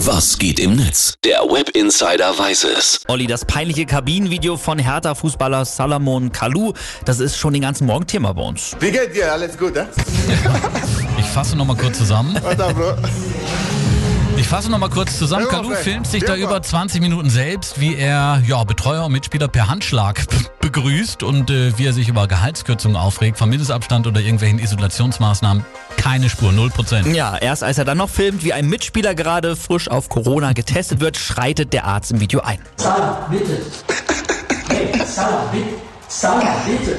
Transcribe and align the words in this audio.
Was 0.00 0.38
geht 0.38 0.60
im 0.60 0.76
Netz? 0.76 1.14
Der 1.24 1.38
Web 1.40 1.70
Insider 1.70 2.38
weiß 2.38 2.64
es. 2.64 3.00
Olli, 3.08 3.26
das 3.26 3.46
peinliche 3.46 3.86
Kabinenvideo 3.86 4.58
von 4.58 4.78
Hertha-Fußballer 4.78 5.64
Salomon 5.64 6.30
Kalou, 6.32 6.74
das 7.06 7.18
ist 7.18 7.38
schon 7.38 7.54
den 7.54 7.62
ganzen 7.62 7.86
Morgen 7.86 8.06
Thema 8.06 8.34
bei 8.34 8.42
uns. 8.42 8.76
Wie 8.78 8.90
geht 8.90 9.16
dir? 9.16 9.32
Alles 9.32 9.56
gut, 9.56 9.74
ja? 9.74 9.86
Ich 11.18 11.24
fasse 11.26 11.56
noch 11.56 11.64
mal 11.64 11.76
kurz 11.76 11.98
zusammen. 11.98 12.38
Ich 14.36 14.46
fasse 14.46 14.70
noch 14.70 14.78
mal 14.78 14.90
kurz 14.90 15.18
zusammen. 15.18 15.46
Okay. 15.46 15.74
filmt 15.76 16.06
sich 16.06 16.22
da 16.22 16.36
über 16.36 16.62
20 16.62 17.00
Minuten 17.00 17.30
selbst, 17.30 17.80
wie 17.80 17.94
er 17.94 18.42
ja, 18.46 18.62
Betreuer 18.64 19.06
und 19.06 19.12
Mitspieler 19.12 19.48
per 19.48 19.68
Handschlag 19.68 20.24
begrüßt 20.76 21.22
und 21.22 21.50
äh, 21.50 21.76
wie 21.78 21.86
er 21.86 21.92
sich 21.94 22.08
über 22.08 22.28
Gehaltskürzungen 22.28 22.96
aufregt, 22.96 23.38
vom 23.38 23.48
Mindestabstand 23.48 24.06
oder 24.06 24.20
irgendwelchen 24.20 24.58
Isolationsmaßnahmen. 24.58 25.64
Keine 25.96 26.28
Spur, 26.28 26.50
0%. 26.50 27.14
Ja, 27.14 27.36
erst 27.38 27.64
als 27.64 27.78
er 27.78 27.86
dann 27.86 27.96
noch 27.96 28.10
filmt, 28.10 28.44
wie 28.44 28.52
ein 28.52 28.68
Mitspieler 28.68 29.14
gerade 29.14 29.56
frisch 29.56 29.88
auf 29.88 30.10
Corona 30.10 30.52
getestet 30.52 31.00
wird, 31.00 31.16
schreitet 31.16 31.72
der 31.72 31.86
Arzt 31.86 32.12
im 32.12 32.20
Video 32.20 32.40
ein. 32.40 32.58
Salah, 32.76 33.26
bitte. 33.30 33.62
Hey, 34.68 34.92
Salah, 35.06 35.46
bitte. 35.50 35.66
Salah, 36.08 36.56
bitte. 36.66 36.98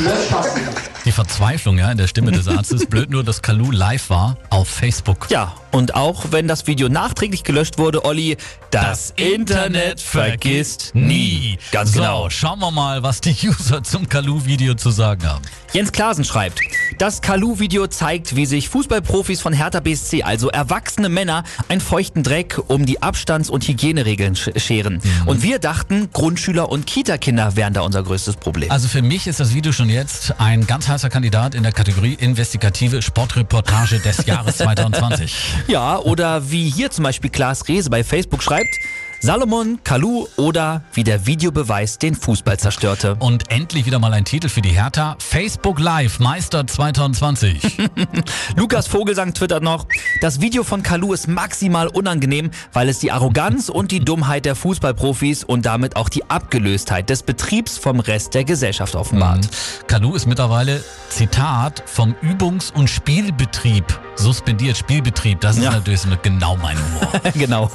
Lösch 0.00 0.28
das 0.30 0.56
wieder. 0.56 0.70
Die 0.70 0.83
Verzweiflung 1.14 1.78
ja, 1.78 1.90
in 1.92 1.96
der 1.96 2.08
Stimme 2.08 2.32
des 2.32 2.48
Arztes. 2.48 2.86
Blöd 2.90 3.08
nur, 3.08 3.22
dass 3.22 3.40
Kalu 3.40 3.70
live 3.70 4.10
war 4.10 4.36
auf 4.50 4.68
Facebook. 4.68 5.28
Ja, 5.30 5.54
und 5.70 5.94
auch 5.94 6.26
wenn 6.30 6.48
das 6.48 6.66
Video 6.66 6.88
nachträglich 6.88 7.44
gelöscht 7.44 7.78
wurde, 7.78 8.04
Olli, 8.04 8.36
das, 8.70 9.12
Internet 9.16 10.00
vergisst 10.00 10.90
nie. 10.94 11.56
Ganz 11.70 11.92
so, 11.92 12.00
genau. 12.00 12.30
schauen 12.30 12.58
wir 12.58 12.72
mal, 12.72 13.04
was 13.04 13.20
die 13.20 13.36
User 13.44 13.84
zum 13.84 14.08
Kalu-Video 14.08 14.74
zu 14.74 14.90
sagen 14.90 15.24
haben. 15.24 15.44
Jens 15.72 15.92
Klasen 15.92 16.24
schreibt, 16.24 16.60
das 16.98 17.20
Kalu-Video 17.22 17.86
zeigt, 17.86 18.36
wie 18.36 18.46
sich 18.46 18.68
Fußballprofis 18.68 19.40
von 19.40 19.52
Hertha 19.52 19.80
BSC, 19.80 20.22
also 20.22 20.48
erwachsene 20.48 21.08
Männer, 21.08 21.44
einen 21.68 21.80
feuchten 21.80 22.22
Dreck 22.22 22.58
um 22.68 22.86
die 22.86 23.02
Abstands- 23.02 23.50
und 23.50 23.66
Hygieneregeln 23.66 24.36
sch 24.36 24.50
scheren. 24.56 25.00
Und 25.26 25.42
wir 25.42 25.58
dachten, 25.58 26.08
Grundschüler 26.12 26.70
und 26.70 26.86
Kita-Kinder 26.86 27.56
wären 27.56 27.74
da 27.74 27.82
unser 27.82 28.02
größtes 28.02 28.36
Problem. 28.36 28.70
Also 28.70 28.88
für 28.88 29.02
mich 29.02 29.26
ist 29.26 29.40
das 29.40 29.54
Video 29.54 29.72
schon 29.72 29.88
jetzt 29.88 30.40
ein 30.40 30.66
ganz 30.66 30.88
heißer 30.88 31.10
Kandidat 31.10 31.54
in 31.54 31.62
der 31.62 31.72
Kategorie 31.72 32.14
investigative 32.14 33.02
Sportreportage 33.02 33.98
des 33.98 34.26
Jahres 34.26 34.56
2020. 34.58 35.34
Ja, 35.66 35.98
oder 35.98 36.50
wie 36.50 36.70
hier 36.70 36.90
zum 36.90 37.04
Beispiel 37.04 37.30
Klaas 37.30 37.68
Rehse 37.68 37.90
bei 37.90 38.04
Facebook 38.04 38.42
schreibt, 38.42 38.74
Salomon, 39.24 39.78
Kalu 39.82 40.26
oder 40.36 40.82
wie 40.92 41.02
der 41.02 41.26
Videobeweis 41.26 41.96
den 41.96 42.14
Fußball 42.14 42.58
zerstörte. 42.58 43.14
Und 43.20 43.50
endlich 43.50 43.86
wieder 43.86 43.98
mal 43.98 44.12
ein 44.12 44.26
Titel 44.26 44.50
für 44.50 44.60
die 44.60 44.68
Hertha. 44.68 45.16
Facebook 45.18 45.80
Live 45.80 46.20
Meister 46.20 46.66
2020. 46.66 47.78
Lukas 48.56 48.86
Vogelsang 48.86 49.32
twittert 49.32 49.62
noch, 49.62 49.86
das 50.20 50.42
Video 50.42 50.62
von 50.62 50.82
Kalu 50.82 51.14
ist 51.14 51.26
maximal 51.26 51.88
unangenehm, 51.88 52.50
weil 52.74 52.90
es 52.90 52.98
die 52.98 53.12
Arroganz 53.12 53.70
und 53.70 53.92
die 53.92 54.00
Dummheit 54.00 54.44
der 54.44 54.56
Fußballprofis 54.56 55.42
und 55.42 55.64
damit 55.64 55.96
auch 55.96 56.10
die 56.10 56.28
Abgelöstheit 56.28 57.08
des 57.08 57.22
Betriebs 57.22 57.78
vom 57.78 58.00
Rest 58.00 58.34
der 58.34 58.44
Gesellschaft 58.44 58.94
offenbart. 58.94 59.48
Kalu 59.86 60.16
ist 60.16 60.26
mittlerweile, 60.26 60.84
Zitat, 61.08 61.82
vom 61.86 62.14
Übungs- 62.20 62.74
und 62.74 62.90
Spielbetrieb 62.90 63.86
suspendiert. 64.16 64.76
Spielbetrieb, 64.76 65.40
das 65.40 65.56
ist 65.56 65.64
Ja. 65.64 65.70
natürlich 65.72 66.00
so 66.00 66.08
genau 66.22 66.56
mein 66.56 66.76
Humor. 66.76 67.12
genau. 67.34 67.70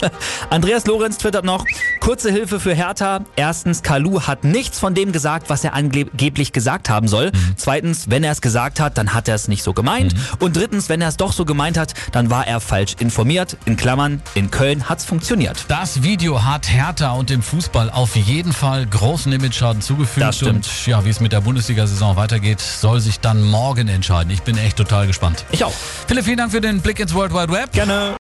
Andreas 0.49 0.85
Lorenz 0.85 1.17
twittert 1.17 1.45
noch, 1.45 1.65
kurze 1.99 2.31
Hilfe 2.31 2.59
für 2.59 2.73
Hertha. 2.73 3.21
Erstens, 3.35 3.83
Kalu 3.83 4.21
hat 4.21 4.43
nichts 4.43 4.79
von 4.79 4.93
dem 4.93 5.11
gesagt, 5.11 5.49
was 5.49 5.63
er 5.63 5.73
angeblich 5.73 6.51
gesagt 6.53 6.89
haben 6.89 7.07
soll. 7.07 7.31
Zweitens, 7.55 8.09
wenn 8.09 8.23
er 8.23 8.31
es 8.31 8.41
gesagt 8.41 8.79
hat, 8.79 8.97
dann 8.97 9.13
hat 9.13 9.27
er 9.27 9.35
es 9.35 9.47
nicht 9.47 9.63
so 9.63 9.73
gemeint. 9.73 10.13
Und 10.39 10.55
drittens, 10.55 10.89
wenn 10.89 11.01
er 11.01 11.09
es 11.09 11.17
doch 11.17 11.33
so 11.33 11.45
gemeint 11.45 11.77
hat, 11.77 11.93
dann 12.11 12.29
war 12.29 12.47
er 12.47 12.59
falsch 12.59 12.95
informiert. 12.99 13.57
In 13.65 13.77
Klammern, 13.77 14.21
in 14.35 14.51
Köln 14.51 14.87
hat's 14.89 15.05
funktioniert. 15.05 15.65
Das 15.67 16.03
Video 16.03 16.43
hat 16.45 16.69
Hertha 16.71 17.11
und 17.11 17.29
dem 17.29 17.41
Fußball 17.41 17.89
auf 17.89 18.15
jeden 18.15 18.53
Fall 18.53 18.85
großen 18.85 19.31
Image-Schaden 19.31 19.81
zugefügt. 19.81 20.25
Das 20.25 20.37
stimmt. 20.37 20.67
Und 20.67 20.87
ja, 20.87 21.03
wie 21.05 21.09
es 21.09 21.19
mit 21.19 21.31
der 21.31 21.41
Bundesliga-Saison 21.41 22.15
weitergeht, 22.15 22.59
soll 22.61 22.99
sich 22.99 23.19
dann 23.19 23.43
morgen 23.43 23.87
entscheiden. 23.87 24.31
Ich 24.31 24.41
bin 24.43 24.57
echt 24.57 24.77
total 24.77 25.07
gespannt. 25.07 25.45
Ich 25.51 25.63
auch. 25.63 25.73
Philipp, 26.07 26.25
vielen 26.29 26.37
Dank 26.37 26.51
für 26.51 26.61
den 26.61 26.79
Blick 26.79 26.99
ins 26.99 27.15
World 27.15 27.33
Wide 27.33 27.51
Web. 27.51 27.71
Gerne. 27.71 28.15